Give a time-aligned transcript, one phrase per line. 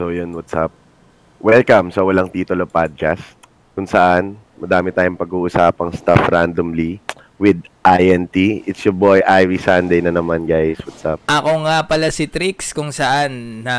[0.00, 0.72] So yun, what's up?
[1.44, 3.20] Welcome sa Walang Titulo Podcast
[3.76, 7.04] kung saan madami tayong pag-uusapang stuff randomly
[7.36, 8.32] with INT.
[8.64, 10.80] It's your boy Ivy Sunday na naman guys.
[10.88, 11.20] What's up?
[11.28, 13.76] Ako nga pala si Trix kung saan na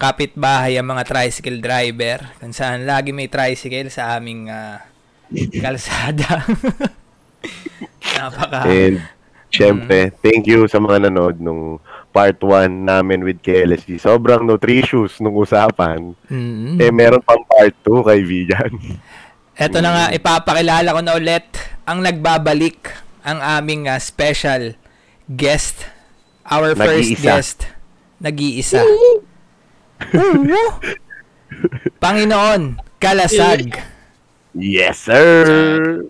[0.00, 2.24] kapitbahay ang mga tricycle driver.
[2.40, 4.80] Kung saan lagi may tricycle sa aming uh,
[5.60, 6.40] kalsada.
[8.16, 8.64] Napaka...
[8.64, 9.04] And
[9.52, 14.02] syempre, thank you sa mga nanood nung part 1 namin with KLSG.
[14.02, 16.18] Sobrang nutritious nung usapan.
[16.26, 16.82] Mm-hmm.
[16.82, 18.72] Eh, meron pang part 2 kay Vigan.
[19.54, 21.46] Eto na nga, ipapakilala ko na ulit
[21.86, 22.90] ang nagbabalik
[23.22, 24.74] ang aming uh, special
[25.30, 25.86] guest.
[26.50, 27.22] Our first Nag-iisa.
[27.22, 27.58] guest.
[28.18, 28.80] Nag-iisa.
[32.02, 33.78] Panginoon, Kalasag.
[34.56, 36.02] Yes, sir!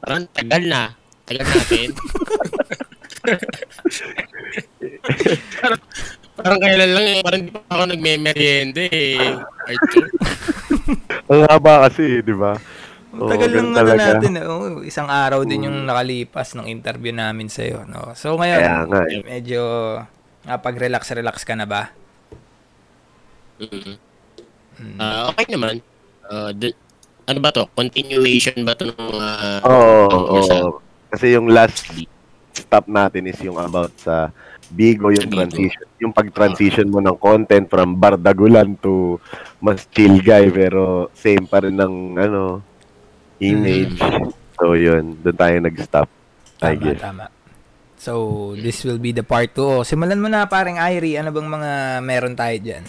[0.00, 0.96] Parang tagal na.
[1.28, 1.92] Tagal natin.
[5.62, 5.80] parang,
[6.36, 7.18] parang kailan lang eh.
[7.22, 9.36] Parang di pa ako nagme-merienda eh.
[9.68, 10.06] Arthur.
[11.30, 12.56] Ang haba kasi, di ba?
[13.12, 14.32] Oo, Tagal lang ano natin.
[14.48, 18.16] Oh, isang araw din yung nakalipas ng interview namin sa iyo, no.
[18.16, 19.20] So ngayon, Kaya nga eh.
[19.20, 19.62] medyo
[20.48, 21.92] napag-relax-relax ka na ba?
[23.60, 23.94] Mm.
[24.96, 25.78] Ah, okay naman.
[26.26, 26.74] Ah, dun-
[27.28, 27.68] ano ba to?
[27.76, 28.96] Continuation ba to ng.
[29.62, 30.38] Oo, ng oo.
[30.42, 30.56] isa?
[31.12, 31.86] Kasi yung last
[32.56, 34.32] stop natin is yung about sa
[34.72, 35.36] Bigo, yung Sa Bigo.
[35.38, 35.86] transition.
[36.00, 39.20] Yung pag-transition mo ng content from bardagulan to
[39.60, 42.64] mas chill guy pero same pa rin ng ano,
[43.38, 44.00] image.
[44.56, 46.08] So yun, doon tayo nag-stop.
[46.58, 47.00] I Tama, guess.
[47.00, 47.26] tama.
[47.98, 48.12] So,
[48.58, 49.62] this will be the part 2.
[49.62, 51.70] Oh, simulan mo na parang Irie, ano bang mga
[52.02, 52.84] meron tayo diyan?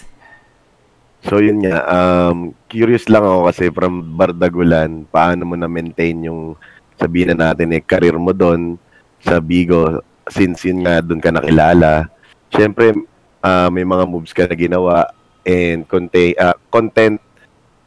[1.24, 6.52] So yun nga, um, curious lang ako kasi from Bardagulan, paano mo na-maintain yung
[7.00, 8.76] sabihin na natin eh, career mo doon
[9.18, 12.08] sa Bigo since yun nga doon ka nakilala.
[12.52, 12.94] Siyempre,
[13.44, 15.08] ah, may mga moves ka na ginawa
[15.44, 16.36] and content,
[16.72, 17.20] content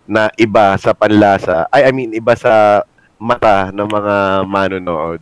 [0.08, 2.86] na iba sa panlasa, ay I mean iba sa
[3.20, 4.16] mata ng mga
[4.48, 5.20] manonood.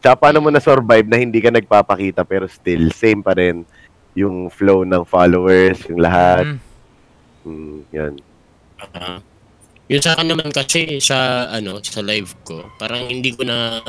[0.00, 3.62] Tsaka paano mo na-survive na hindi ka nagpapakita pero still same pa rin
[4.16, 6.48] yung flow ng followers, yung lahat.
[6.48, 6.58] Mm.
[7.40, 8.14] Mm, yan.
[8.80, 9.20] Ah.
[9.90, 13.84] yun sa akin naman kasi sa ano sa live ko, parang hindi ko na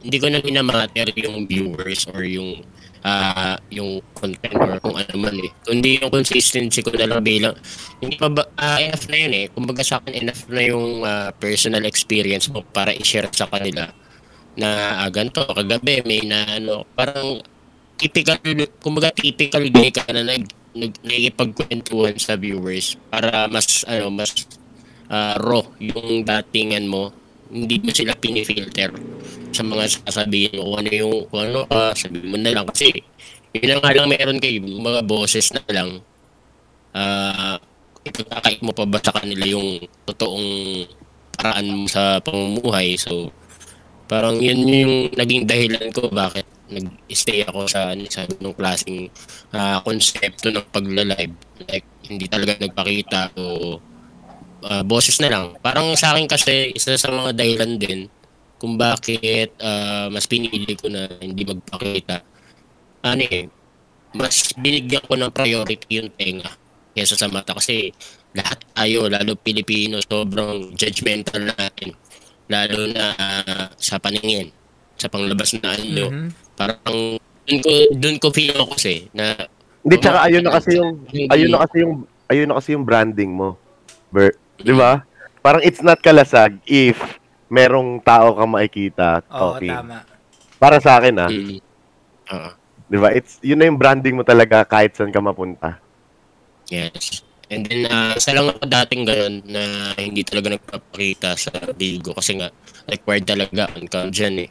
[0.00, 2.64] hindi ko na minamatter yung viewers or yung
[3.00, 5.50] ah yung content or kung ano man eh.
[5.64, 7.56] Kundi yung consistency ko na lang bilang
[8.00, 9.46] hindi pa ba ah, enough na yun eh.
[9.48, 13.88] Kumbaga sa akin enough na yung ah, personal experience mo para i-share sa kanila
[14.56, 17.40] na ah, ganito kagabi may na ano parang
[17.96, 18.40] typical
[18.80, 20.44] kumbaga typical gay ka na nag
[20.76, 24.32] nag nakikipagkwentuhan sa viewers para mas ano mas
[25.08, 27.12] ah, raw yung datingan mo
[27.50, 28.90] hindi mo sila pinifilter
[29.50, 32.94] sa mga sasabihin mo kung ano yung kung ano ka sabihin mo na lang kasi
[33.50, 35.90] yun na nga lang meron kayo mga boses na lang
[36.94, 37.58] ah
[38.06, 40.48] ipagkakait mo pa ba sa kanila yung totoong
[41.34, 43.28] paraan mo sa pamumuhay so
[44.06, 49.10] parang yun yung naging dahilan ko bakit nag-stay ako sa ano, sa ganung klaseng
[49.50, 51.34] ah, konsepto ng pagla-live.
[51.66, 53.76] Like, hindi talaga nagpakita o
[54.66, 55.46] ah, boses na lang.
[55.60, 58.00] Parang sa akin kasi, isa sa mga dahilan din
[58.60, 62.20] kung bakit ah, mas pinili ko na hindi magpakita.
[63.00, 63.48] Ano eh,
[64.12, 66.50] mas binigyan ko ng priority yung tenga
[66.90, 67.94] kesa sa mata kasi
[68.34, 71.94] lahat tayo, lalo Pilipino, sobrang judgmental natin.
[72.50, 74.50] Lalo na ah, sa paningin,
[74.98, 76.04] sa panglabas na ano.
[76.10, 76.28] Mhm.
[76.58, 77.16] Parang
[77.48, 79.34] doon ko doon ko feel ako kasi na
[79.80, 80.92] Hindi, tsaka ayun na kasi yung,
[81.32, 81.94] ayun na kasi yung,
[82.28, 83.56] ayun na kasi yung branding mo.
[84.12, 85.02] Ber, di ba?
[85.40, 87.00] Parang it's not kalasag if
[87.46, 89.72] merong tao kang makikita Oo, talking.
[89.72, 90.04] tama.
[90.56, 91.58] Para sa akin ah, Mm.
[92.30, 92.50] Oo.
[92.86, 93.08] di ba?
[93.10, 95.80] It's, yun na yung branding mo talaga kahit saan ka mapunta.
[96.68, 97.24] Yes.
[97.50, 99.62] And then, uh, isa lang ako dating ganun na
[99.98, 102.46] hindi talaga nagpapakita sa Bigo kasi nga
[102.86, 104.50] required talaga on cam dyan eh.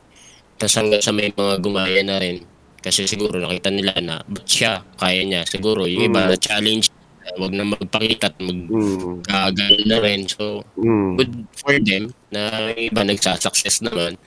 [0.60, 2.44] Tapos hanggang sa may mga gumaya na rin.
[2.76, 5.48] Kasi siguro nakita nila na ba't siya, kaya niya.
[5.48, 6.30] Siguro yung iba Mm.
[6.30, 6.99] na challenge, uh,
[7.38, 9.22] wag na magpakita at mag Mm.
[9.22, 10.26] gagano na rin.
[10.26, 11.12] So, Mm.
[11.18, 12.42] good for them na
[12.74, 14.18] iba nagsasucess naman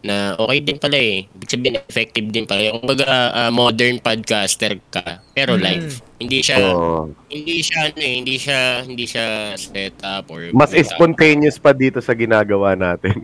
[0.00, 1.26] na okay din pala eh.
[1.26, 2.70] Ibig sabihin, effective din pala.
[2.70, 5.62] Kung baga, ah, modern podcaster ka, pero Mm.
[5.62, 5.88] live.
[6.16, 7.10] Hindi siya, Oo.
[7.26, 9.26] hindi siya, ano eh, hindi siya, hindi siya
[9.58, 10.48] set up or...
[10.54, 13.18] Mas kumbaga, spontaneous pa dito sa ginagawa natin.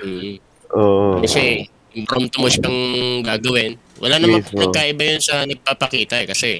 [0.00, 0.36] mm.
[0.78, 1.18] Oo.
[1.20, 2.78] Kasi, impromptu mo siyang
[3.26, 3.74] gagawin.
[3.98, 6.50] Wala naman Yes, nagkaiba yun sa nagpapakita eh, kasi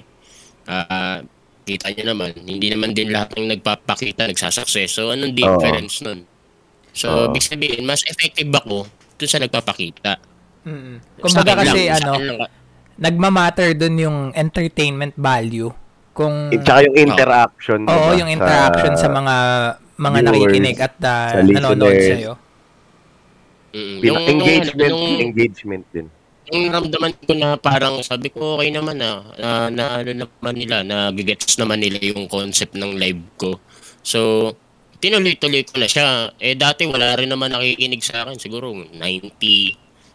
[0.67, 1.23] ah
[1.77, 4.91] kita niyo naman, hindi naman din lahat ng nagpapakita nagsasucess.
[4.91, 6.27] So, anong difference nun?
[6.27, 6.95] Oo.
[6.95, 8.87] So, ibig sabihin, mas effective ako
[9.17, 10.19] dun sa nagpapakita.
[10.67, 11.01] Mm.
[11.01, 12.51] Sa Kumbaga akin kasi lang, sa ano, lang,
[13.01, 15.73] nagmamatter dun yung entertainment value
[16.11, 17.87] Kung Tsaka yung interaction.
[17.87, 19.37] Oo, diba, yung interaction sa, mga
[19.95, 22.33] mga viewers, nakikinig at uh, sa nanonood sa iyo.
[23.71, 26.07] Mm, Pina- engagement, yung, engagement din.
[26.51, 30.83] Yung naramdaman ko na parang sabi ko okay naman na na, na ano naman nila
[30.83, 33.59] na gets naman nila yung concept ng live ko.
[34.03, 34.53] So
[35.01, 36.35] tinuloy-tuloy ko na siya.
[36.43, 38.99] Eh dati wala rin naman nakikinig sa akin siguro 90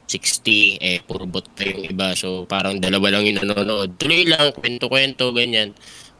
[0.05, 2.13] 60 eh puro bot pa yung iba.
[2.13, 3.97] So parang dalawa lang yung nanonood.
[3.97, 5.73] Tuloy lang kwento-kwento ganyan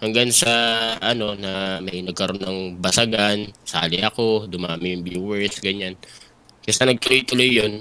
[0.04, 0.52] hanggang sa
[1.00, 5.96] ano na may nagkaroon ng basagan, sali ako, dumami yung viewers ganyan.
[6.66, 7.74] Kasi nagtuloy-tuloy yun.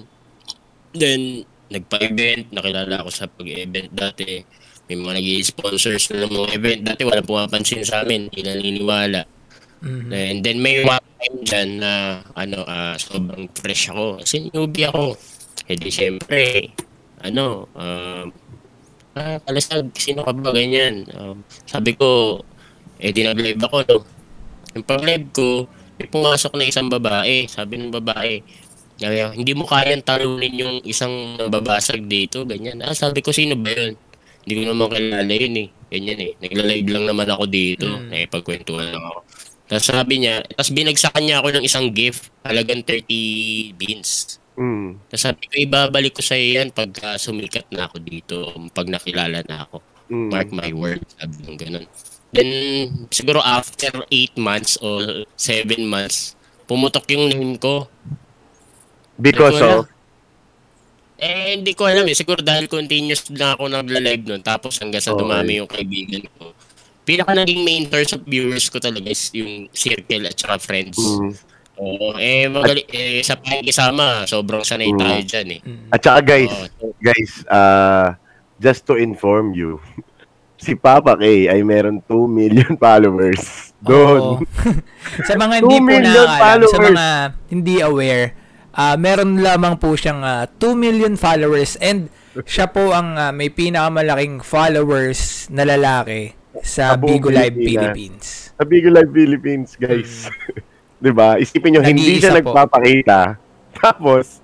[0.95, 4.45] Then, nagpa-event, nakilala ako sa pag-event dati.
[4.85, 6.81] May mga nag sponsors na ng mga event.
[6.85, 9.25] Dati wala pumapansin sa amin, hindi naniniwala.
[9.85, 10.11] Mhm.
[10.13, 14.21] And then may one time dyan na ano, ah, sobrang fresh ako.
[14.21, 15.17] Kasi newbie ako.
[15.65, 16.69] Eh di syempre,
[17.25, 18.29] ano, um,
[19.17, 21.09] ah, kalasag, sino ka ba ganyan?
[21.17, 22.41] Um, sabi ko,
[23.01, 23.99] eh di nag-live ako, no?
[24.77, 25.65] Yung pag-live ko,
[25.97, 27.47] may pumasok na isang babae.
[27.47, 28.43] Sabi ng babae,
[28.95, 32.79] kaya, hindi mo kayang talunin yung isang babasag dito, ganyan.
[32.85, 33.99] Ah, sabi ko, sino ba yun?
[34.45, 35.69] Hindi ko naman kilala yun eh.
[35.91, 36.33] Ganyan eh.
[36.39, 37.89] Nagla-live lang naman ako dito.
[37.89, 38.11] Mm.
[38.13, 39.21] Eh, pagkwentuhan lang ako.
[39.65, 44.37] Tapos sabi niya, tapos binagsakan niya ako ng isang gift, halagang 30 beans.
[44.55, 45.01] Mm.
[45.09, 48.37] Tapos sabi ko, ibabalik ko sa yan pagka sumikat na ako dito,
[48.77, 49.81] pag nakilala na ako.
[50.13, 50.29] Mm.
[50.29, 51.87] Mark my words, sabi ng ganun.
[52.35, 52.51] Then,
[53.09, 55.01] siguro after 8 months o
[55.39, 56.37] 7 months,
[56.69, 57.89] pumutok yung name ko.
[59.17, 59.87] Because of,
[61.15, 62.13] Eh, hindi ko alam eh.
[62.13, 64.43] Siguro dahil continuous na ako nagla-live nun.
[64.43, 65.23] Tapos hanggang sa Okay.
[65.23, 66.51] dumami yung kaibigan ko.
[67.03, 70.99] Pinaka naging main source of viewers ko talaga is yung circle at saka friends.
[70.99, 71.33] mm.
[71.75, 72.15] Oo.
[72.17, 74.99] Eh, magali, eh, sa pakikisama, sobrang sanay Mm.
[74.99, 75.61] tayo dyan eh.
[75.63, 75.87] Mhm.
[75.91, 76.67] At saka guys, Oo.
[76.73, 78.07] So, guys, uh,
[78.59, 79.79] just to inform you,
[80.57, 83.71] si Papa K ay meron 2 million followers.
[83.81, 83.87] Oo.
[83.87, 84.23] Doon.
[85.29, 87.07] sa mga hindi 2 po million nakakalam, sa mga
[87.49, 88.27] hindi aware,
[88.75, 92.11] ah, meron lamang po siyang ah, 2 million followers and
[92.43, 97.55] siya po ang ah, may pinakamalaking followers na lalaki sa Bigo Live.
[97.55, 98.55] Philippines.
[98.55, 100.27] Sa Bigo Live Philippines, guys.
[101.03, 101.39] 'Di ba?
[101.39, 102.55] Isipin nyo, hindi siya po.
[102.55, 103.39] nagpapakita.
[103.83, 104.39] Tapos,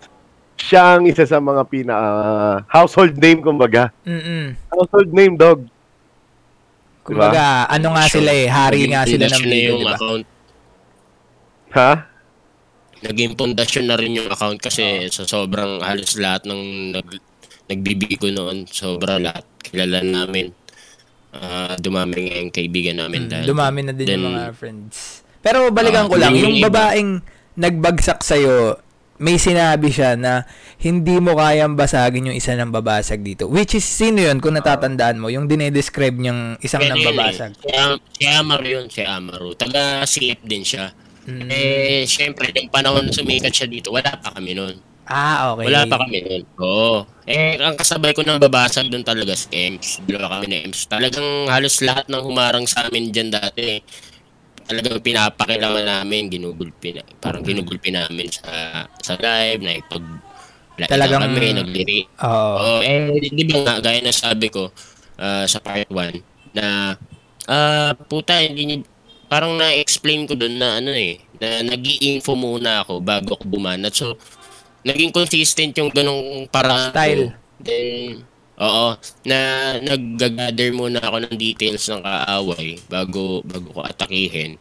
[0.58, 3.90] siya ang isa sa mga pina ah, household name kumbaga.
[4.06, 4.54] Mm.
[4.70, 5.66] Household name dog.
[7.00, 9.94] Kumbaga, ano nga sila eh, hari nga sila ng Bigo, yung di ba?
[9.96, 10.26] account.
[11.70, 11.92] Ha?
[13.02, 16.62] Naging pundasyon na rin yung account kasi sa sobrang halos lahat ng
[16.93, 17.08] nag,
[17.67, 20.52] nagbibigo noon, sobra lahat kilala namin.
[21.31, 25.23] Ah, dumami nga yung kaibigan namin Mm, dahil dumami na din then, yung mga friends.
[25.38, 26.69] Pero balikan Ah, ko lang, yung yung iba.
[26.69, 27.23] babaeng
[27.55, 28.76] nagbagsak sa'yo,
[29.17, 30.49] may sinabi siya na
[30.79, 33.47] hindi mo kayang basagin yung isa ng babasag dito.
[33.47, 35.29] Which is, sino yun kung natatandaan mo?
[35.29, 37.52] Yung dinedescribe niyang isang Pwede ng yun babasag.
[37.55, 37.61] Eh.
[37.62, 39.52] Si, Am- si Amaru yun, si Amaru.
[39.55, 40.93] Taga CF din siya.
[41.28, 41.49] Mm.
[41.52, 44.76] Eh, syempre, yung panahon na sumikat siya dito, wala pa kami noon.
[45.11, 45.67] Ah, okay.
[45.69, 46.43] Wala pa kami noon.
[46.62, 47.05] Oo.
[47.26, 50.00] Eh, ang kasabay ko ng babasag doon talaga si Ems.
[50.06, 50.87] Dalawa kami na Ems.
[50.87, 53.82] Talagang halos lahat ng humarang sa amin dyan dati.
[54.64, 60.05] Talagang pinapakilaman namin, ginugulpi na, parang ginugulpi namin sa sa live, na ipag
[60.87, 62.00] Talagang- kami, nagliri.
[62.25, 62.55] Oo.
[62.56, 64.70] Oo, eh, di ba nga, gaya na sabi ko
[65.20, 66.23] ah, sa part 1,
[66.56, 66.96] na,
[67.44, 68.81] ah, puta, hindi
[69.30, 73.94] parang na-explain ko doon na, ano eh, na nag info muna ako bago ako bumanat.
[73.94, 74.18] So,
[74.82, 77.30] naging consistent yung ganong paraan Style.
[77.30, 77.62] ko.
[77.62, 78.26] Then,
[78.58, 78.87] oo,
[79.22, 79.38] na
[79.78, 84.58] nag-gather muna ako ng details ng kaaway bago, bago ko atakihin.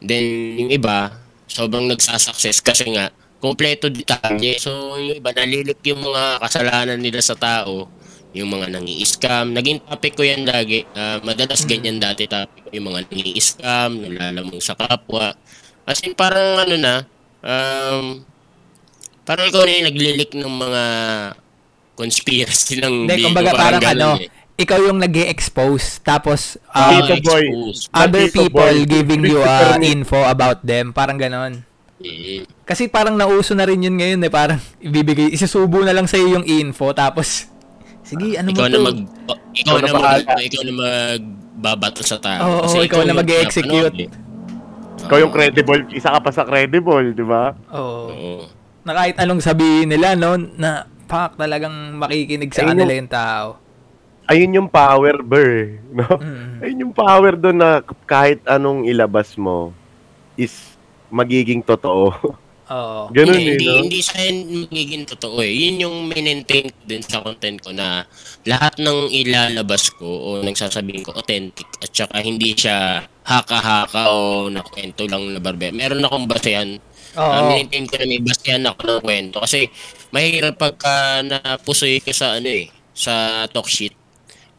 [0.00, 1.12] Then, yung iba,
[1.44, 4.56] sobrang nagsasucess kasi nga, kompleto detalye.
[4.56, 7.99] So, yung iba, nalilik yung mga kasalanan nila sa tao,
[8.30, 9.50] yung mga nangi-scam.
[9.50, 10.86] Naging topic ko yan lagi.
[10.94, 15.34] Ah, madalas ganyan dati topic ko, yung mga nangi-scam, nalalamang sa kapwa.
[15.82, 16.94] Kasi parang ano na,
[17.42, 18.22] um,
[19.26, 20.84] parang ikaw na yung naglilik ng mga
[21.98, 24.28] conspiracy ng Hindi, kumbaga parang ganun ano, eh.
[24.56, 27.44] ikaw yung nag expose tapos uh, Tito boy.
[27.92, 28.88] other people boy.
[28.88, 30.96] giving you uh, info about them.
[30.96, 31.60] Parang ganon.
[32.00, 32.48] Mm.
[32.64, 34.32] Kasi parang nauso na rin yun ngayon eh.
[34.32, 37.49] Parang ibibigay, isusubo na lang sa'yo yung info tapos
[38.10, 38.82] sige, ano ikaw mo na to?
[38.82, 42.40] mag oh, ikaw Ikaw na na mag ikaw na magbabato sa tao.
[42.42, 43.94] Oo, Kasi ikaw na yung mag-e-execute.
[43.94, 44.10] pinapanood eh.
[45.00, 47.56] Ikaw yung credible, isa ka pa sa credible, di ba?
[47.70, 48.04] Oo.
[48.10, 48.32] Oo.
[48.82, 53.46] Na kahit anong sabihin nila, no, na pak talagang makikinig sa kanila yung- yung tao.
[54.30, 55.50] Ayun yung power, ber.
[55.90, 56.06] No?
[56.06, 56.62] Mm.
[56.62, 57.70] Ayun yung power doon na
[58.06, 59.74] kahit anong ilabas mo
[60.36, 60.54] is
[61.08, 62.14] magiging totoo.
[62.70, 63.10] Oo.
[63.10, 63.82] Ganun hindi, eh, hindi, no?
[63.82, 65.50] hindi siya magiging totoo eh.
[65.50, 68.06] Yun yung maintain ko din sa content ko na
[68.46, 75.02] lahat ng ilalabas ko o nagsasabihin ko authentic at saka hindi siya haka-haka o nakwento
[75.10, 75.74] lang na barbe.
[75.74, 76.78] Meron akong basehan.
[77.18, 77.26] Oo.
[77.26, 79.36] Uh, maintain ko na may basehan ako ng kwento.
[79.42, 79.66] Kasi
[80.14, 83.98] mahirap pagka napusoy ka sa ano eh, sa talk shit.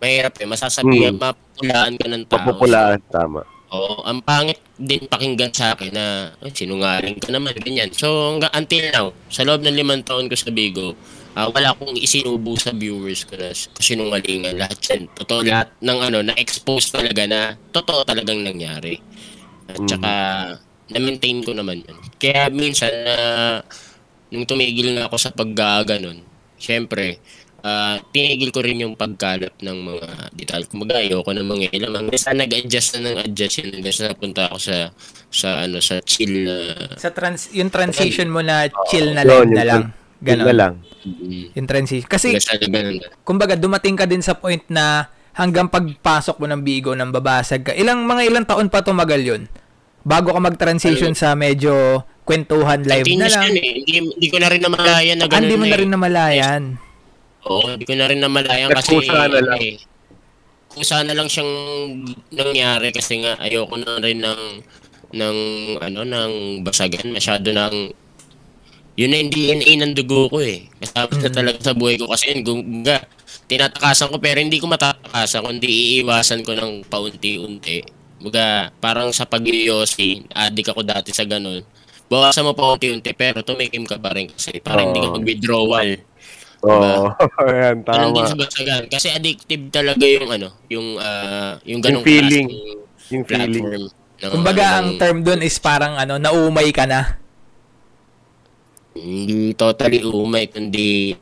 [0.03, 0.47] Mahirap eh.
[0.51, 1.31] Masasabihan, Hmm.
[1.31, 2.43] mapulaan ka ng tao.
[2.43, 3.47] Papupulaan, tama.
[3.71, 6.05] Oo, ang pangit din pakinggan sa akin na
[6.43, 7.87] "Ay, sinungaling ka naman, ganyan.
[7.95, 10.91] So, hanggang until now, sa loob ng limang taon ko sa Bigo,
[11.39, 14.59] ah, wala akong isinubo sa viewers ko na s- sinungalingan.
[14.59, 15.07] Lahat yan.
[15.15, 18.99] Totoo lahat ng ano, na-expose talaga na totoo talagang nangyari.
[19.71, 19.87] At Mhm.
[19.87, 20.11] saka,
[20.91, 21.97] na-maintain ko naman yun.
[22.19, 23.15] Kaya minsan, na
[24.31, 26.23] nung tumigil na ako sa paggaganon,
[26.55, 27.19] syempre,
[27.61, 30.65] ah tinigil ko rin yung pagkalap ng mga detalye.
[30.65, 32.09] Kumbaga, ayoko ng mga ilamang.
[32.09, 33.79] Basta nag-adjust na ng adjust yun.
[33.79, 34.75] Basta napunta ako sa,
[35.29, 36.55] sa, ano, sa chill na,
[36.97, 39.83] Sa trans yung transition mo na chill na yung na lang.
[40.21, 40.53] Yun na Ganon.
[40.53, 40.73] lang.
[41.53, 42.05] Yung transition.
[42.05, 42.37] Kasi
[43.21, 47.73] kumbaga dumating ka din sa point na hanggang pagpasok mo ng bigo ng babasag ka.
[47.73, 49.41] Ilang mga ilang taon pa tumagal yun?
[50.01, 53.49] Bago ka mag-transition sa medyo kwentuhan live na lang.
[53.49, 53.71] yun eh.
[53.81, 55.79] Hindi, hindi ko na rin namalayan na Ah, ganun Hindi mo na eh.
[55.79, 56.61] rin namalayan.
[57.49, 59.57] Oo, hindi ko na rin namalayan kasi Nagkusa na lang.
[59.61, 59.75] eh,
[60.71, 61.51] kusa na lang siyang
[62.31, 64.41] nangyari kasi nga ayoko na rin ng
[65.11, 65.37] ng
[65.83, 66.33] ano ng
[66.63, 67.91] basagan masyado ng
[68.99, 70.67] yun na hindi DNA ng dugo ko eh.
[70.83, 72.99] Kasama na talaga sa buhay ko kasi yun, gumga,
[73.47, 75.67] tinatakasan ko pero hindi ko matatakasan kundi
[75.99, 77.81] iiwasan ko ng paunti-unti.
[78.21, 81.63] Buga, parang sa pag-yosi, addict ako dati sa ganun.
[82.11, 86.10] Bawasan mo paunti-unti pero tumikim ka pa rin kasi para hindi ka mag-withdrawal.
[86.61, 87.09] Oo,
[87.43, 88.27] ayan, Ganun din tama.
[88.27, 88.81] sa basagan.
[88.85, 92.47] Kasi addictive talaga yung ano, yung ah, yung ganong Yung feeling.
[93.09, 93.65] Yung feeling.
[93.65, 97.17] ng- Kumbaga ng- ang term doon is parang ano, naumay ka na.
[98.91, 101.15] hindi totally umay kundi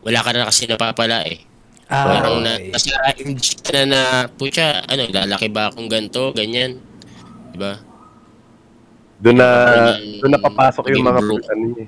[0.00, 1.42] wala ka na kasi napapala eh.
[1.86, 2.70] Ah, Parang na, okay.
[2.70, 6.78] kasi age ka na na, pucha, ano, lalaki ba akong ganito, ganyan.
[7.50, 7.78] Diba?
[9.16, 9.48] Doon na,
[10.18, 11.46] doon na papasok yung mga, broke.
[11.46, 11.86] ano eh.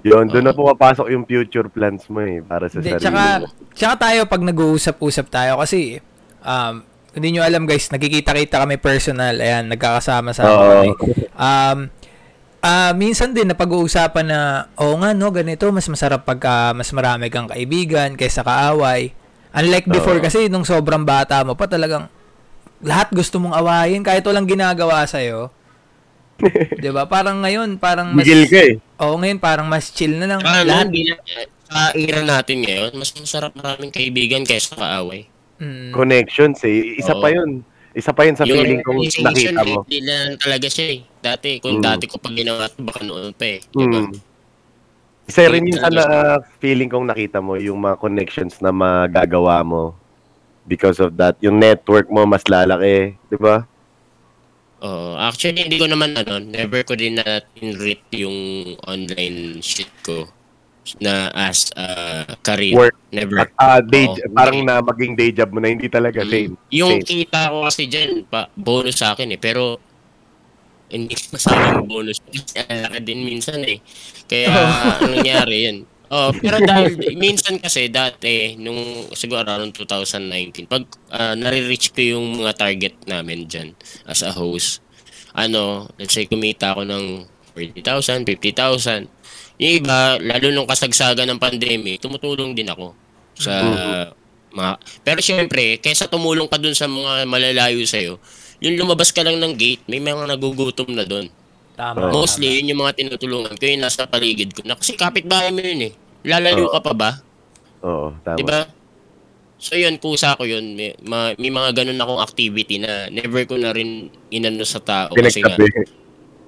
[0.00, 3.46] Yun, doon na pumapasok yung future plans mo eh, para sa Hindi, sarili tsaka, mo.
[3.76, 6.00] tsaka tayo pag nag-uusap-usap tayo kasi
[6.40, 6.80] um,
[7.12, 9.34] hindi nyo alam guys, nagkikita-kita kami personal.
[9.36, 10.62] Ayan, nagkakasama-sama Oo.
[10.72, 10.88] kami.
[11.36, 11.78] Um,
[12.60, 14.40] ah minsan din napag-uusapan na,
[14.76, 19.12] oo nga no, ganito, mas masarap pagka mas marami kang kaibigan kaysa kaaway.
[19.50, 20.24] Unlike before Oo.
[20.24, 22.06] kasi nung sobrang bata mo pa talagang
[22.80, 25.52] lahat gusto mong awayin kahit walang ginagawa sa'yo.
[26.80, 27.04] 'Di ba?
[27.04, 28.74] Parang ngayon, parang mas Migil ka eh.
[29.00, 30.40] Oo, ngayon parang mas chill na lang.
[30.44, 30.92] Saka lahat.
[30.92, 31.20] bilang,
[31.70, 35.24] sa era natin ngayon, mas masarap maraming kaibigan kaysa kaaway.
[35.60, 35.92] Mm.
[35.92, 37.00] Connections eh.
[37.00, 37.22] Isa Oo.
[37.22, 37.64] pa yun.
[37.90, 39.82] Isa pa yun sa feeling kong nakita mo.
[39.82, 41.00] Hindi lang talaga siya eh.
[41.20, 41.84] Dati, kung Mm.
[41.84, 43.58] dati ko pag ginawa ito, baka noon pa eh.
[43.72, 44.00] Diba?
[44.04, 44.12] Mm.
[45.30, 46.02] Isa rin yung sana
[46.58, 49.94] feeling kong nakita mo, yung mga connections na magagawa mo
[50.66, 51.38] because of that.
[51.38, 53.62] Yung network mo mas lalaki, di ba?
[54.80, 55.12] Oo.
[55.20, 58.36] actually, hindi ko naman ano, never ko din na tinreat yung
[58.88, 60.24] online shit ko
[61.04, 62.72] na as a career.
[62.74, 62.96] Work.
[63.12, 63.44] Never.
[63.44, 66.30] At ah, day, Oo, parang na maging day job mo na hindi talaga Mm.
[66.32, 66.52] same.
[66.72, 67.06] Yung Same.
[67.28, 69.40] kita ko kasi dyan, pa, bonus sa akin eh.
[69.40, 69.76] Pero,
[70.90, 72.18] hindi masabi yung bonus.
[72.24, 72.64] Kasi
[73.04, 73.78] din minsan eh.
[74.26, 74.48] Kaya,
[75.04, 75.78] anong nangyari yun?
[76.10, 80.82] Oh, pero dahil, minsan kasi dati, nung siguro around 2019, pag
[81.14, 83.78] ah, nare-reach ko yung mga target namin dyan
[84.10, 84.82] as a host,
[85.38, 87.04] ano, let's say kumita ako ng
[87.54, 89.06] 40,000, 50,000.
[89.62, 92.90] Yung iba, lalo nung kasagsagan ng pandemic, tumutulong din ako
[93.38, 93.62] sa
[94.50, 94.82] mga...
[95.06, 98.18] Pero syempre, kaysa tumulong ka dun sa mga malalayo sa'yo,
[98.58, 101.30] yung lumabas ka lang ng gate, may mga nagugutom na dun.
[101.80, 102.12] Tama.
[102.12, 104.60] Mostly, yun yung mga tinutulungan ko, yung nasa paligid ko.
[104.62, 105.92] Na, kasi kapitbahay mo yun eh.
[106.22, 106.72] Lalayo Oo.
[106.76, 107.10] ka pa ba?
[107.80, 108.36] Oo, tama.
[108.36, 108.60] Diba?
[109.56, 110.76] So yun, kusa ko yun.
[110.76, 115.08] May, ma- may mga ganun akong activity na never ko na rin inano sa tao.
[115.10, 115.88] Kasi nga, Pinagtabi.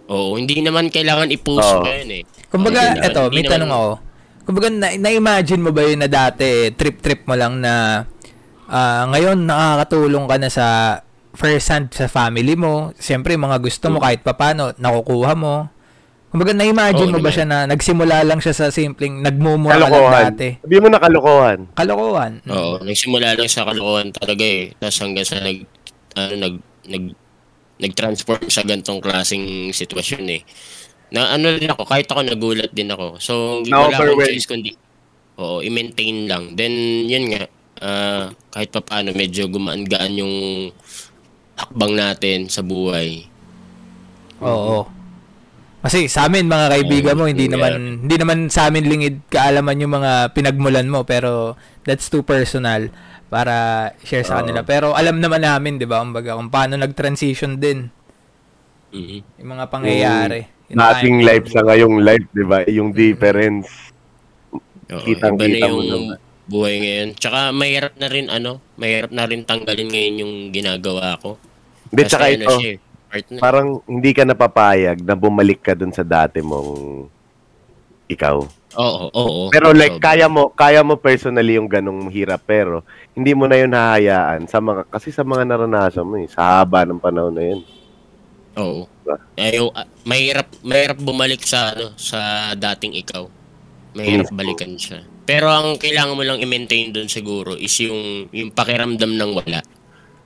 [0.09, 1.81] oo, hindi naman kailangan i-post Oo.
[1.81, 2.23] ko yun eh.
[2.49, 3.91] Kumbaga, Hindi naman- eto, may hindi tanong naman- ako.
[4.43, 8.05] Kumbaga, na- na-imagine mo ba yun na dati, trip-trip mo lang na
[8.67, 10.67] ah, ngayon nakakatulong ka na sa
[11.33, 12.93] first hand sa family mo.
[13.01, 15.69] Siyempre, mga gusto mo kahit papano, nakukuha mo.
[16.33, 20.57] Kumbaga, na-imagine Oo mo ba siya na nagsimula lang siya sa simpleng nagmumura lang dati?
[20.65, 21.69] Sabi mo na kalokohan.
[21.77, 22.41] Kalokohan.
[22.49, 22.53] Mm.
[22.57, 24.73] Oo, nagsimula lang sa kalokohan talaga eh.
[24.81, 25.59] Tapos hanggang sa nag,
[26.17, 26.55] ano, nag,
[26.89, 27.05] nag,
[27.85, 30.41] nag-transform sa gantong klaseng sitwasyon eh.
[31.13, 33.21] Na ano rin ako, kahit ako nagulat din ako.
[33.21, 34.73] So, wala akong choice kundi,
[35.37, 36.57] oo, i-maintain lang.
[36.57, 36.73] Then,
[37.13, 37.45] yun nga,
[37.85, 40.35] ah, kahit pa paano, medyo gumaan-gaan yung
[41.55, 43.27] hakbang natin sa buhay.
[44.41, 44.89] Oo.
[45.83, 47.55] Kasi sa amin mga kaibigan mo, hindi Yeah.
[47.59, 47.73] naman
[48.07, 52.87] hindi naman sa amin lingid kaalaman yung mga pinagmulan mo pero that's too personal
[53.27, 54.63] para share sa kanila.
[54.63, 57.91] Pero alam naman namin, 'di ba, kumbaga kung paano nag-transition din
[58.93, 59.43] Mhm.
[59.43, 60.41] yung mga pangyayari.
[60.71, 61.27] Yung Nating time.
[61.27, 62.59] life sa ngayong life, di ba?
[62.69, 63.69] Yung difference.
[64.89, 66.19] Oo, Kitang-kita mo yung naman.
[66.47, 67.09] Buhay ngayon.
[67.19, 71.39] Tsaka mahirap na rin ano, mahirap na rin tanggalin ngayon yung ginagawa ko.
[71.93, 72.79] Hindi, tsaka ano ito, siya eh,
[73.13, 73.39] partner.
[73.39, 77.05] parang hindi ka napapayag na bumalik ka dun sa dati mong
[78.09, 78.41] ikaw.
[78.73, 79.43] Oo, oo.
[79.53, 80.17] Pero like, Sobra.
[80.17, 82.81] kaya mo, kaya mo personally yung ganong hirap, pero
[83.13, 86.89] hindi mo na yun hahayaan sa mga, kasi sa mga naranasan mo eh, sa haba
[86.89, 87.61] ng panahon na yun.
[88.57, 88.89] Oo.
[89.05, 89.17] Diba?
[89.37, 93.29] Ayaw, ah, mahirap, mahirap bumalik sa ano, sa dating ikaw.
[93.93, 94.41] Mahirap Mismo.
[94.41, 95.05] balikan siya.
[95.23, 99.63] Pero ang kailangan mo lang i-maintain doon siguro is yung yung pakiramdam ng wala.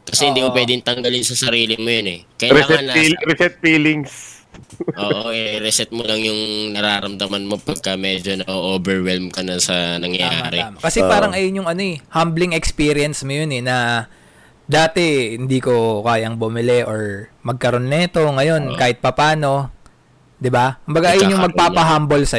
[0.06, 0.56] Kasi hindi mo Oo.
[0.56, 2.20] pwedeng tanggalin sa sarili mo yun eh.
[2.22, 4.12] Reset, Kailangan na feel, reset feelings.
[5.02, 10.58] Oo, i-reset mo lang yung nararamdaman mo pagka medyo na-overwhelm ka na sa Tama, nangyayari.
[10.62, 10.78] tama.
[10.80, 11.10] Kasi Oo.
[11.10, 14.06] parang ayun yung ano eh, humbling experience mo yun eh, na
[14.66, 18.78] dati hindi ko kayang bumili or magkaroon nito, ngayon Oo.
[18.78, 19.70] kahit papano,
[20.40, 20.80] 'di ba?
[20.86, 22.38] Kumbaga ayun yung Nagkakaroon magpapa-humble sa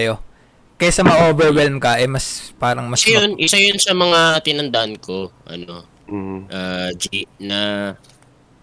[0.77, 5.33] Kaysa ma-overwhelm ka, eh mas parang mas Kasi yun, isa yun sa mga tinandaan ko,
[5.43, 6.39] ano, Mm.
[6.47, 7.03] ah, G,
[7.37, 7.59] na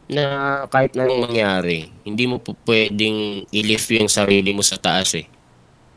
[0.05, 0.25] na
[0.69, 5.27] kahit na anong mangyari, hindi mo pwedeng i-lift yung sarili mo sa taas eh.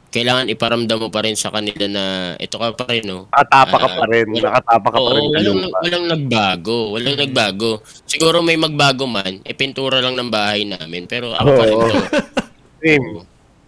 [0.08, 2.04] Kailangan iparamdam mo pa rin sa kanila na
[2.38, 3.28] ito ka pa rin, no?
[3.30, 4.26] Nakatapa ka Ah, pa rin.
[4.26, 5.24] wala- Nakatapa ka pa Oo, rin.
[5.24, 6.78] sa walang, walang nagbago.
[6.96, 7.72] Walang nagbago.
[8.04, 11.06] Siguro may magbago man, e pintura lang ng bahay namin.
[11.06, 11.88] Pero ako pa rin to.
[12.82, 13.08] Same.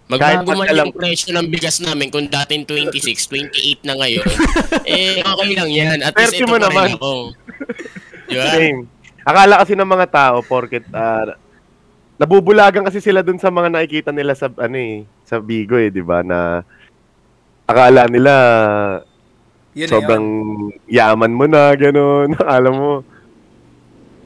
[0.10, 3.94] Magbago Kahit man magka lang- yung presyo ng bigas namin kung dating 26, 28 na
[3.94, 4.26] ngayon.
[4.90, 5.98] eh, okay lang yan.
[6.02, 6.90] At least Swerte ito mo pa rin naman.
[6.98, 7.12] ako.
[8.30, 8.46] Di ba?
[8.50, 8.80] Same.
[9.22, 11.38] Akala kasi ng mga tao, porket ah,
[12.18, 16.02] nabubulagan kasi sila dun sa mga nakikita nila sa ano eh, sa Bigo eh, 'di
[16.02, 16.26] ba?
[16.26, 16.66] Na
[17.64, 18.34] akala nila
[19.78, 20.90] yun na sobrang yun.
[20.90, 22.34] yaman mo na, ganun.
[22.58, 22.92] Alam mo.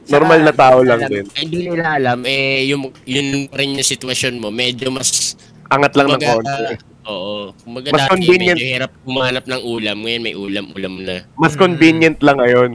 [0.04, 1.24] Normal na tao lang Alam- din.
[1.32, 5.32] Hindi nila alam, eh, yung, yun pa rin yung sitwasyon mo, medyo mas,
[5.66, 6.74] Angat lang ng kumbaga, konti.
[7.04, 8.56] oo, kumbaga Mas dati, convenient.
[8.56, 12.72] medyo hirap kumanap ng ulam, ngayon may ulam-ulam na, Mas convenient lang ngayon.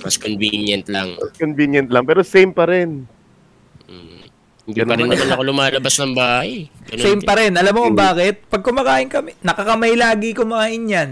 [0.00, 1.08] mas convenient lang.
[1.14, 2.04] Mas convenient lang.
[2.04, 3.04] Pero same pa rin.
[3.84, 4.22] Mm.
[4.62, 5.10] Hindi pa rin Ganun.
[5.10, 6.50] naman ako lumalabas ng bahay.
[6.86, 7.26] Ganun Same din.
[7.26, 7.52] pa rin.
[7.52, 8.34] Alam mo kung bakit?
[8.46, 11.10] Pag kumakain kami, nakakamay lagi kumain yan.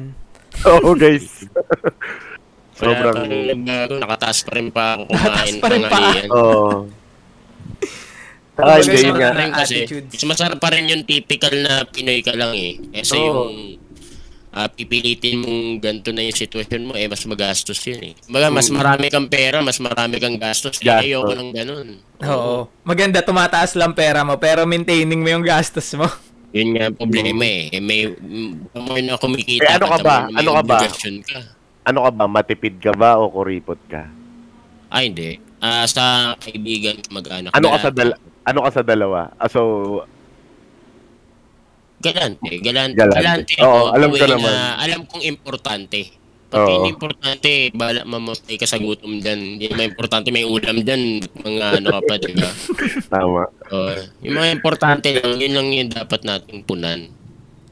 [0.64, 1.46] Oo, guys.
[2.78, 3.12] Wala Sobrang...
[3.12, 5.26] pa rin nagbago, nakataas pa rin pa ako kumain.
[5.26, 5.98] Nakataas pa rin pa.
[6.30, 6.68] Oo.
[8.60, 9.30] Ah, hindi, yun nga.
[9.56, 12.76] kasi, mas masarap pa rin yung typical na Pinoy ka lang eh.
[12.92, 13.24] Kesa Oo.
[13.24, 13.52] yung
[14.50, 18.14] ah, pipilitin mong ganito na yung sitwasyon mo, eh mas magastos yun eh.
[18.26, 20.78] Kumbaga, mas marami kang pera, mas marami kang gastos.
[20.78, 20.88] Eh, Mm.
[20.90, 21.04] Gastos.
[21.06, 21.88] ayoko ng ganun.
[22.26, 22.54] Oo.
[22.82, 26.06] Maganda, tumataas lang pera mo, pero maintaining mo yung gastos mo.
[26.56, 27.70] Yun nga ang problema eh.
[27.70, 30.16] eh may, mm, more na kumikita Eh, ano ka ba?
[30.34, 30.78] Ano ka ba?
[30.82, 31.40] ka.
[31.86, 32.24] Ano ka ba?
[32.26, 34.10] Matipid ka ba o kuripot ka?
[34.90, 35.38] Ah, hindi.
[35.62, 37.54] Ah, sa kaibigan, mag-anak.
[37.54, 39.32] Ano ka sa dal ano ka sa dalawa?
[39.36, 39.60] Ah, so,
[42.00, 42.96] Galante, galante.
[42.96, 43.20] Galante.
[43.20, 44.48] Galante, Oo, alam ko naman.
[44.48, 46.16] Na, alam kong importante.
[46.50, 46.88] Pag Oo.
[46.88, 49.54] importante, bala mamatay ka sa gutom dyan.
[49.54, 51.20] Hindi naman importante, may ulam dyan.
[51.36, 52.50] Mga ano ka pa, di ba?
[53.12, 53.44] tama.
[53.70, 53.92] Oo.
[54.24, 57.12] yung mga importante lang, yun lang yung dapat nating punan.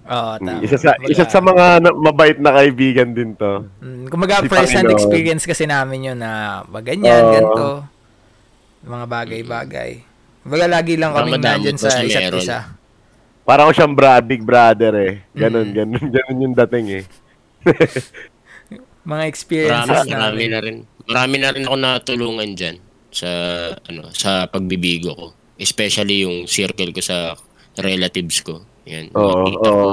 [0.05, 0.61] Oo, tama.
[0.61, 3.65] Isa sa Kumbaga, isa sa mga na- mabait na kaibigan din to.
[3.81, 4.95] Mm, kumbaga, Si first-hand Panginoon.
[4.95, 7.33] experience kasi namin yun na ba ganyan, Oo.
[7.33, 7.67] ganito.
[8.85, 9.91] Mga bagay-bagay.
[10.41, 12.41] Kumbaga, lagi lang kami nandyan sa sa isa't meron.
[12.41, 12.59] isa.
[13.43, 15.15] Parang ako siyang bra, big brother eh.
[15.33, 15.75] Ganon, Mm.
[15.75, 17.05] ganon, ganon yung dating eh.
[19.01, 20.49] Mga Marami, experiences marami namin.
[20.49, 20.77] na rin.
[21.03, 22.77] Marami na rin ako natulungan dyan
[23.09, 23.29] sa
[23.81, 25.27] ano sa pagbibigo ko.
[25.57, 27.33] Especially yung circle ko sa
[27.75, 28.61] relatives ko.
[28.85, 29.09] Yan.
[29.17, 29.91] Oo, oo.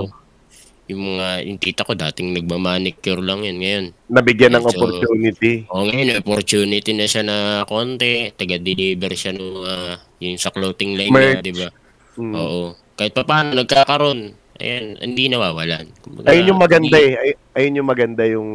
[0.85, 3.85] Yung mga yung tita ko dating nagmamanicure lang yan ngayon.
[4.05, 5.53] Nabigyan ng Medyo- opportunity.
[5.65, 8.29] O ngayon, may opportunity na siya na konti.
[8.31, 11.69] Taga-deliver siya nung ah, yung sa clothing line niya, di ba?
[12.15, 12.33] Mm.
[12.33, 12.61] Oo.
[12.93, 14.37] Kahit pa paano, nagkakaroon.
[14.55, 15.91] Ayan, hindi nawawalan.
[15.99, 17.19] Kumbaga, Ayun yung maganda hindi- eh.
[17.19, 18.49] Ay, ayun yung maganda yung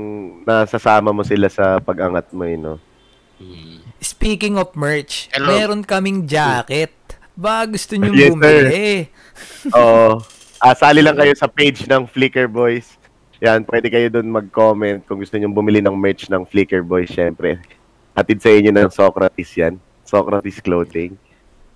[0.49, 2.81] nasasama mo sila sa pag-angat mo eh, no?
[3.37, 3.85] Mm.
[4.01, 5.51] Speaking of merch, Hello.
[5.51, 6.95] meron kaming jacket.
[7.37, 9.09] Ba, gusto nyo Yes, bumili?
[9.73, 10.25] Oo.
[10.61, 13.01] Ah, sali lang kayo sa page ng Flickr Boys.
[13.41, 17.57] Yan, pwede kayo doon mag-comment kung gusto niyo bumili ng merch ng Flickr Boys, syempre.
[18.13, 19.81] Hatid sa inyo ng Socrates yan.
[20.05, 21.17] Socrates Clothing.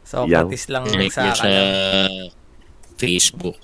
[0.05, 1.51] Socrates lang Like sa, nyo sa sa
[3.01, 3.57] Facebook.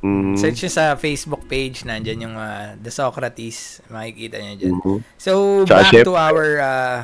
[0.00, 0.40] Mm.
[0.40, 3.84] Search nyo sa Facebook page, nandyan yung ah, The Socrates.
[3.92, 4.72] Makikita nyo dyan.
[4.80, 4.98] Mhm.
[5.20, 5.32] So,
[5.68, 7.00] Tsaka back syempre- to our ah,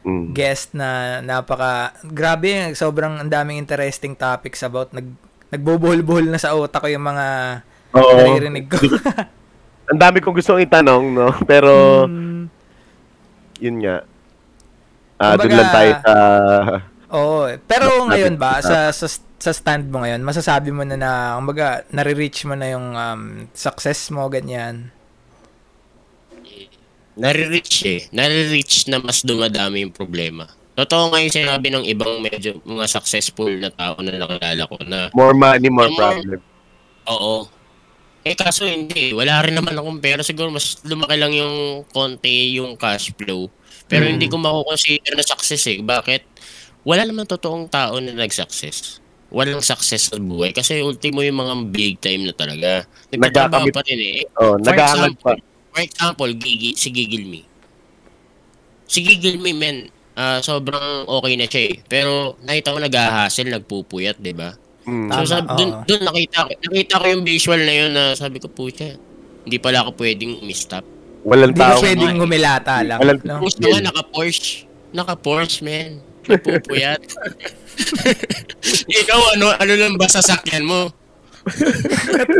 [0.00, 0.32] Mm.
[0.32, 1.92] guest na napaka...
[2.08, 5.12] Grabe, sobrang ang daming interesting topics about nag
[5.50, 7.26] nagbobuhol-buhol na sa utak ko yung mga
[7.92, 8.16] Oo.
[8.16, 8.78] naririnig ko.
[9.90, 11.34] Ang dami kong gustong itanong, no?
[11.44, 12.46] Pero, Hmm,
[13.58, 14.06] yun nga.
[15.18, 16.14] Ah, doon lang tayo sa...
[17.10, 17.38] Oo.
[17.66, 21.82] Pero ngayon ba, sa- sa, sa, sa stand mo ngayon, masasabi mo na na, kumbaga,
[21.90, 24.94] nare-reach mo na yung um, success mo, ganyan.
[27.18, 28.00] Nare-reach eh.
[28.14, 30.48] Nare-reach na mas dumadami yung problema.
[30.80, 34.98] Totoo nga yung sinabi ng ibang medyo mga successful na tao na nakilala ko na
[35.12, 36.40] More money, more More- problem.
[37.06, 37.44] Oo.
[38.20, 40.20] Eh kaso hindi, wala rin naman akong pera.
[40.20, 43.48] Siguro mas lumaki lang yung konti yung cash flow.
[43.84, 44.10] Pero Mm.
[44.12, 45.80] hindi ko makukonsider na success eh.
[45.80, 46.22] Bakit?
[46.80, 49.00] Wala naman totoong tao na nag-success.
[49.28, 50.50] Walang success sa buhay.
[50.50, 52.84] Kasi ultimo yung mga big time na talaga.
[53.08, 54.24] Nagtatrabaho pa rin eh.
[54.34, 55.32] Oh, For nag-aangat pa.
[55.70, 57.42] for example, Gigi, si Gigil Me.
[58.84, 59.86] Si Gigil Me, men,
[60.20, 61.76] ah, sobrang okay na siya eh.
[61.82, 64.52] Pero nakita ko nag-hassle, nagpupuyat, di ba?
[64.84, 65.08] Mm.
[65.08, 68.48] So, sabi, dun, dun nakita, ko- nakita ko yung visual na yun na sabi ko,
[68.48, 69.00] pucha,
[69.40, 70.84] hindi pala ako pwedeng umistop.
[71.20, 71.80] Walang Hindi tao.
[71.80, 72.98] pwedeng humilata lang.
[73.00, 73.40] Walang- No?
[73.40, 74.52] Tapos naman, naka-Porsche.
[74.90, 75.90] Naka-Porsche, man.
[76.26, 77.00] Nagpupuyat.
[79.00, 80.92] Ikaw, ano, ano lang ba sasakyan mo?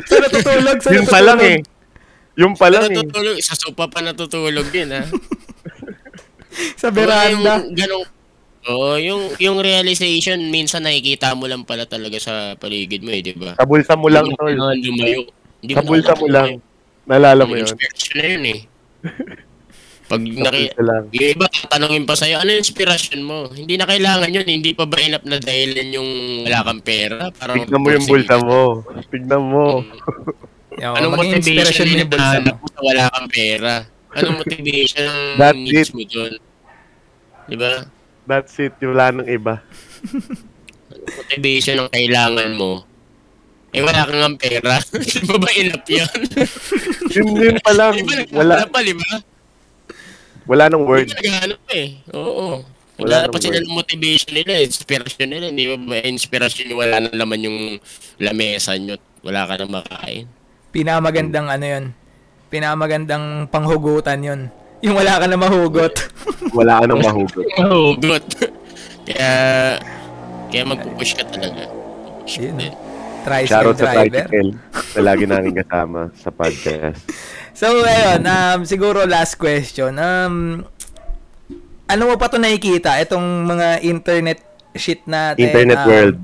[0.04, 1.58] Sa natutulog, sa Yun pa lang eh.
[2.36, 3.00] Yung pa lang eh.
[3.00, 5.04] Natutulog, sa sopa pa natutulog din, ha?
[6.76, 7.62] Sa veranda.
[7.62, 8.06] Yung ganong,
[8.60, 13.32] Oo, yung, yung realization, minsan nakikita mo lang pala talaga sa paligid mo eh, di
[13.32, 13.56] ba?
[13.56, 14.52] Sa bulsa mo lang, tol.
[14.52, 15.24] lumayo.
[15.64, 16.48] Hindi Sa na bulsa kailangan mo lang.
[17.08, 17.64] Nalala mo yun.
[17.64, 18.60] Inspiration na yun eh.
[20.10, 20.62] Pag naki,
[21.14, 23.46] yung iba tatanungin pa sa'yo, ano yung inspiration mo?
[23.48, 26.10] Hindi na kailangan yun, hindi pa ba enough na dahilan yung
[26.44, 27.30] wala kang pera?
[27.30, 28.60] Parang Tignan mo yung bulsa mo.
[29.06, 29.64] Tignan mo.
[30.74, 32.52] Yo, Anong motivation inspiration mo yung bulsa mo.
[32.82, 33.72] wala kang pera?
[34.10, 35.94] Anong motivation ang That's needs it.
[35.94, 36.32] mo dun?
[37.46, 37.72] Di ba?
[38.26, 38.74] That's it.
[38.80, 39.62] Wala nang iba.
[40.90, 42.82] motivation ang kailangan mo,
[43.70, 44.82] eh wala kang ang pera.
[45.14, 46.10] Di ba ba enough yun?
[47.14, 47.94] Yun, yun pa lang.
[47.94, 49.10] Di ba Wala, naghahanap pa, di ba?
[50.46, 51.06] wala nang word.
[51.06, 51.88] ba naghahanap eh.
[52.10, 52.66] Oo.
[53.00, 55.48] Wala Wala pa sila ng motivation nila, inspiration nila.
[55.48, 57.58] Hindi ba ba inspiration wala nang laman yung
[58.18, 60.26] lamesa nyo wala ka nang makain?
[60.70, 61.84] Pinamagandang ano yun.
[62.50, 64.40] Pinamagandang panghugutan yun.
[64.82, 65.94] Yung wala ka na mahugot.
[66.58, 67.46] Wala ka nang mahugot.
[67.60, 68.24] Mahugot.
[69.04, 69.32] kaya,
[70.48, 71.68] kaya magpupush ka talaga.
[72.24, 72.56] Push ka Yun.
[72.58, 72.74] din.
[73.20, 74.24] Tricycle Shoutout sa driver.
[74.24, 74.50] tricycle
[74.96, 77.04] na lagi namin kasama sa podcast.
[77.50, 80.00] So, ayun, um, siguro last question.
[80.00, 80.64] Um,
[81.84, 82.96] ano mo pa to nakikita?
[83.04, 84.40] Itong mga internet
[84.72, 85.44] shit natin.
[85.44, 86.16] Internet um, world.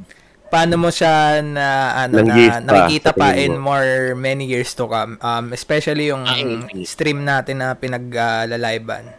[0.46, 1.66] Paano mo siya na,
[1.98, 3.74] ano, na, pa, nakikita pa in mo?
[3.74, 5.18] more many years to come?
[5.18, 6.86] Um, especially yung Ah, infinite.
[6.86, 9.10] stream natin na pinaglalaliban.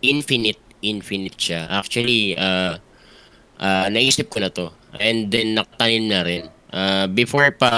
[0.00, 1.68] infinite infinite siya.
[1.68, 2.80] Actually, uh,
[3.56, 4.72] uh, naisip ko na to.
[4.96, 6.48] And then nakatanim na rin.
[6.66, 7.68] Uh, before pa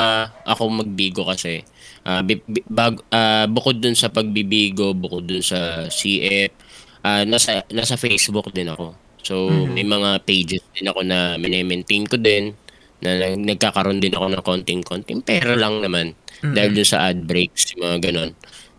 [0.46, 1.66] ako magbigo kasi,
[2.06, 6.54] uh, bi- bi- bag, uh, bukod dun sa pagbibigo, bukod dun sa CF,
[7.02, 8.94] uh, nasa, nasa Facebook din ako.
[9.22, 12.54] So, may mga pages din ako na maintain ko din
[13.02, 17.74] na nag- nagkakaroon din ako ng konting-konting pera lang naman dahil dun sa ad breaks,
[17.74, 18.30] yung mga ganon.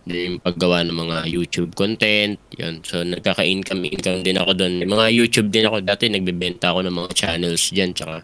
[0.04, 2.84] Then yung paggawa ng mga YouTube content, yun.
[2.84, 4.84] So, nagkaka-income income din ako doon.
[4.84, 5.80] May mga YouTube din ako.
[5.80, 8.20] Dati nagbebenta ako ng mga channels dyan, tsaka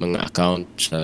[0.00, 0.98] mga account sa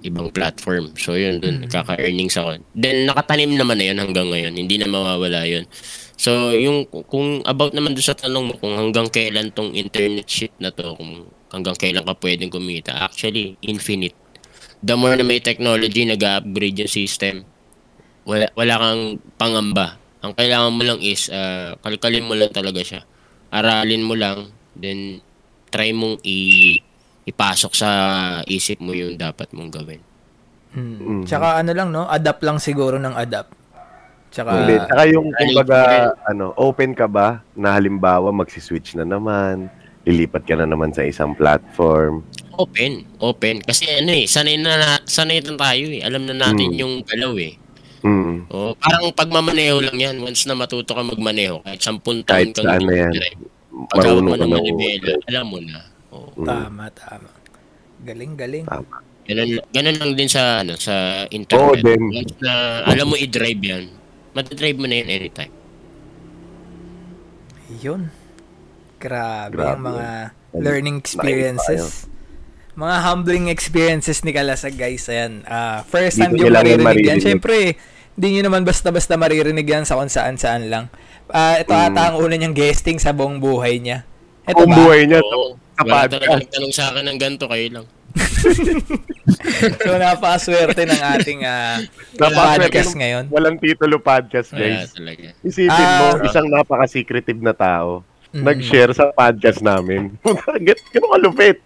[0.00, 0.96] ibang platform.
[0.96, 2.64] So, yun, doon nagkaka-earnings ako.
[2.72, 4.56] Then, nakatanim naman na yun hanggang ngayon.
[4.56, 5.68] Hindi na mawawala yun.
[6.16, 10.50] So, yung kung about naman doon sa tanong mo kung hanggang kailan tong internet shit
[10.58, 14.16] na to, kung hanggang kailan ka pwedeng kumita, actually, infinite.
[14.80, 17.44] The more na may technology, nag-upgrade yung system,
[18.24, 19.02] wala, wala kang
[19.36, 20.00] pangamba.
[20.24, 23.00] Ang kailangan mo lang is, ah, kalkalin mo lang talaga siya.
[23.52, 25.20] Aralin mo lang, then
[25.68, 26.80] try mong i
[27.28, 27.88] ipasok sa
[28.48, 30.00] isip mo yung dapat mong gawin.
[30.72, 31.24] Hmm.
[31.24, 32.08] Tsaka ano lang, no?
[32.08, 33.52] Adapt lang siguro ng adapt.
[34.28, 34.76] Tsaka, Hindi.
[34.84, 35.78] Saka yung, Alin- kumbaga,
[36.28, 39.72] ano, open ka ba na halimbawa magsiswitch na naman,
[40.04, 42.20] lilipat ka na naman sa isang platform.
[42.58, 43.64] Open, open.
[43.64, 46.02] Kasi ano eh, sanay na, na sanay na tayo eh.
[46.04, 46.78] Alam na natin Mm.
[46.80, 47.54] yung galaw eh.
[48.04, 48.46] Mm.
[48.52, 50.16] Oh, parang pagmamaneho lang yan.
[50.22, 53.12] Once na matuto ka magmaneho, kahit sampun Kahit taon kang saan na yan.
[53.94, 54.58] Marunong ka na
[55.30, 55.87] alam mo na.
[56.08, 56.32] Oh.
[56.34, 56.44] Mm.
[56.44, 57.30] tama, tama.
[58.00, 58.64] Galing, galing.
[58.64, 59.04] Tama.
[59.24, 61.84] Ganun, ganun lang din sa ano sa Oo, internet.
[61.84, 62.00] din.
[62.14, 63.84] Once na alam mo i-drive yan,
[64.32, 65.52] matadrive mo na yan anytime.
[67.78, 68.08] Yun.
[68.98, 69.68] Grabe, Grabe.
[69.68, 70.08] ang mga
[70.56, 72.08] learning experiences.
[72.72, 75.06] Mga humbling experiences ni Kalasag, guys.
[75.06, 75.42] Ayan.
[75.44, 76.80] Ah, first nyo yung yan maririnig yan.
[76.80, 77.20] maririnig.
[77.20, 77.56] Siyempre,
[78.16, 80.84] hindi nyo naman basta-basta maririnig yan sa kung saan-saan lang.
[81.28, 81.84] Ah, ito Mm.
[81.84, 84.08] ata ang una niyang guesting sa buong buhay niya.
[84.48, 84.76] Ito Kung ba?
[84.80, 85.58] buhay niya, Oo.
[85.78, 87.86] Sa Wala talaga nagtanong sa akin ng ganito kayo lang.
[89.78, 91.78] so, napakaswerte ng ating uh,
[92.18, 93.24] podcast ng ngayon.
[93.30, 94.90] Walang titulo podcast, Wala guys.
[94.90, 95.28] talaga.
[95.40, 95.98] Isipin Ah.
[95.98, 98.44] mo, isang napaka-secretive na tao, Mm.
[98.44, 100.12] nag-share sa podcast namin.
[100.66, 101.62] Ganun kalupit.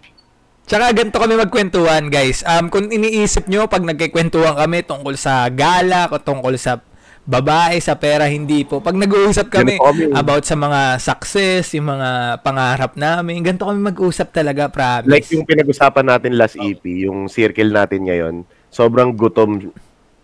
[0.62, 2.46] Tsaka ganito kami magkwentuhan, guys.
[2.46, 6.78] Um, kung iniisip nyo, pag nagkikwentuhan kami tungkol sa gala, o tungkol sa
[7.22, 8.78] babae, sa pera, hindi po.
[8.78, 9.78] Pag nag-uusap kami
[10.12, 12.08] about sa mga success, yung mga
[12.40, 15.06] pangarap namin, ganito kami mag-usap talaga, promise.
[15.08, 18.34] Like yung pinag-usapan natin last EP, yung circle natin ngayon,
[18.68, 19.70] sobrang gutom,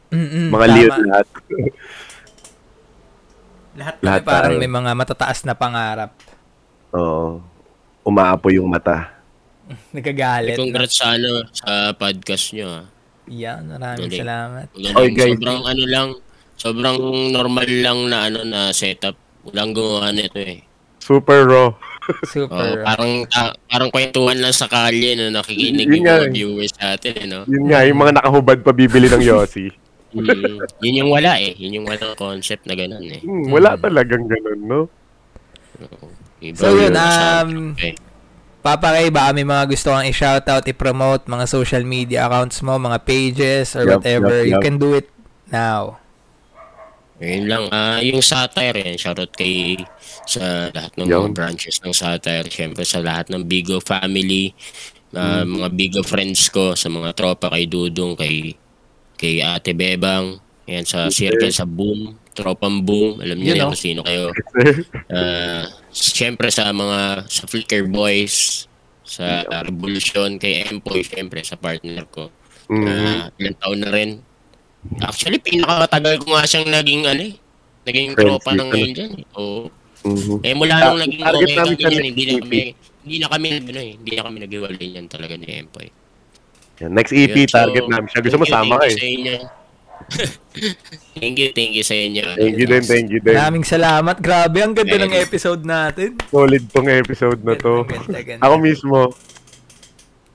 [0.09, 1.27] Mm-mm, mga liit lahat.
[3.79, 4.61] Lahat Lahat parang tayo.
[4.61, 6.11] may mga matataas na pangarap.
[6.91, 7.39] Oo.
[8.03, 9.15] Umaapo yung mata.
[9.93, 10.57] Nagagalit.
[10.57, 12.69] Congrats sa ano, sa podcast nyo.
[12.73, 12.85] ah.
[13.29, 14.19] Yan, maraming Galing.
[14.19, 14.67] salamat.
[14.73, 14.97] Galing.
[14.97, 15.37] Oy, guys.
[15.37, 16.09] Sobrang ano lang,
[16.59, 16.99] sobrang
[17.31, 19.15] normal lang na ano na setup.
[19.47, 20.61] Walang gumawa nito eh.
[20.99, 21.69] Super raw.
[22.09, 22.85] Oh, Super.
[22.89, 26.33] parang ah, parang kwentuhan lang sa kalye na nakikinig Yun yung nga mga eh.
[26.33, 27.41] viewers natin eh, no?
[27.45, 29.69] Yun nga, yung mga nakahubad pa bibili ng Yossi.
[30.09, 31.53] Mm, yun yung wala eh.
[31.61, 33.21] Yun yung walang concept na ganun eh.
[33.21, 34.81] Hmm, wala talagang ganun, no?
[36.41, 37.93] Iba So, yun, um, okay.
[38.65, 43.77] Papa baka may mga gusto kang i-shoutout, i-promote, mga social media accounts mo, mga pages,
[43.77, 44.43] or Yup, whatever.
[44.43, 44.65] yup, You yup.
[44.65, 45.13] can do it
[45.53, 46.01] now.
[47.19, 47.65] Ayun lang.
[47.75, 49.75] Ah, yung satire yan, shoutout kay
[50.23, 51.19] sa lahat ng Yun.
[51.19, 52.47] mga branches ng satire.
[52.47, 54.55] Siyempre sa lahat ng Bigo family,
[55.19, 58.55] ah, mga Bigo friends ko, sa mga tropa kay Dudong, kay
[59.19, 60.39] kay Ate Bebang,
[60.71, 63.69] yan sa circle sa Boom, tropang Boom, alam niyo Yun, oh.
[63.75, 64.31] kung sino kayo.
[65.11, 68.69] Ah, siyempre sa mga sa Flickr Boys,
[69.03, 72.31] sa Revolution, kay Empoy, siyempre sa partner ko.
[72.69, 72.85] Mhm.
[72.87, 74.21] Ah, ilang taon na rin.
[74.99, 77.35] Actually, pinakatagal ko nga siyang naging ano eh.
[77.85, 78.71] Naging Friends tropa ng ano.
[78.71, 79.11] ngayon dyan.
[79.15, 79.25] eh.
[79.37, 79.63] Oo.
[79.99, 80.37] Mhm.
[80.41, 82.39] Eh mula nung naging okay kami siya yan, next hindi na EP.
[82.39, 82.59] kami
[83.03, 85.89] hindi na kami ano eh, hindi na kami naghiwalay niyan talaga ni Empoy.
[86.79, 88.21] Yan, Next EP, Yun, so, target namin siya.
[88.23, 88.95] Gusto mo sama ka thank you eh.
[88.95, 89.35] sa inyo.
[91.19, 92.25] thank you, thank you sa inyo.
[92.39, 93.35] Thank you din, thank you din.
[93.35, 94.17] Maraming salamat.
[94.19, 96.15] Grabe, ang ganda ng episode natin.
[96.31, 97.83] Solid tong episode na to.
[97.83, 98.43] Ganda, ganda, ganda.
[98.47, 98.99] Ako mismo,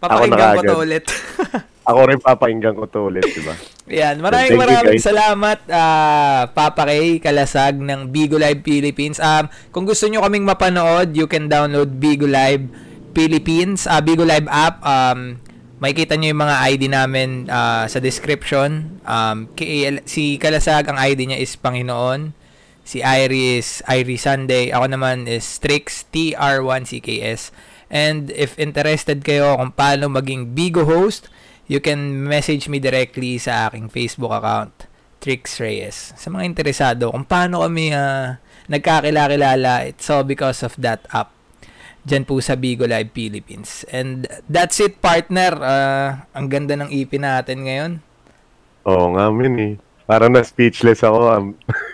[0.03, 1.05] Papakinggan ko to ulit.
[1.89, 3.55] ako rin papakinggan ko to ulit, di ba?
[3.87, 9.19] Yan, maraming maraming salamat ah, Papa Kay Kalasag ng Bigo Live Philippines.
[9.23, 12.67] Um, kung gusto nyo kaming mapanood, you can download Bigo Live
[13.15, 14.83] Philippines, ah, Bigo Live app.
[14.83, 15.39] Um,
[15.79, 18.99] makikita nyo yung mga ID namin ah, sa description.
[19.07, 19.51] Um,
[20.03, 22.35] si Kalasag, ang ID niya is Panginoon.
[22.83, 24.75] Si Iris, Iris Sunday.
[24.75, 27.55] Ako naman is Strix, TR1CKS.
[27.93, 31.29] And if interested kayo kung paano maging Bigo host,
[31.69, 34.89] you can message me directly sa aking Facebook account,
[35.21, 36.17] Trix Reyes.
[36.17, 41.29] Sa mga interesado kung paano kami ah, nagkakilala, it's all because of that app.
[42.03, 43.85] Diyan po sa Bigo Live Philippines.
[43.93, 45.53] And that's it, partner.
[45.61, 47.91] Ah, ang ganda ng EP natin ngayon.
[48.83, 49.73] Oo nga, min eh.
[50.03, 51.19] Parang na speechless ako.
[51.31, 51.45] Um,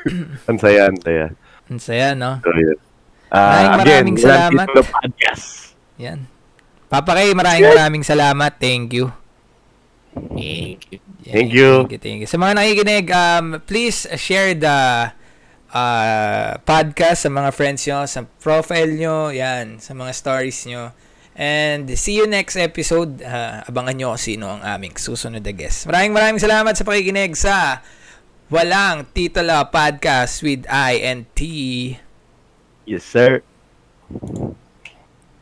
[0.49, 1.25] ang saya, ang saya.
[1.69, 2.41] Ang saya, no?
[2.41, 2.79] So, yun.
[3.29, 4.67] Maraming Ah, again, maraming walang salamat.
[4.89, 5.68] podcast.
[5.99, 6.25] Yan.
[6.89, 8.57] Papa Kay, maraming maraming salamat.
[8.57, 9.13] Thank you.
[10.15, 10.97] Thank you.
[11.27, 11.71] Yan, Thank you.
[11.85, 12.29] Thank you, thank you.
[12.31, 15.11] Sa mga nakikinig, um, please share the
[15.69, 20.95] uh, podcast sa mga friends nyo, sa profile nyo, yan, sa mga stories nyo.
[21.39, 23.21] And see you next episode.
[23.23, 25.87] Uh, abangan nyo kung sino ang aming susunod na guest.
[25.87, 27.79] Maraming maraming salamat sa pakikinig sa
[28.49, 31.45] Walang Titula Podcast with I and T.
[32.83, 33.45] Yes, sir.